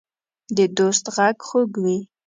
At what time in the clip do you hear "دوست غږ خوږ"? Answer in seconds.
0.77-1.71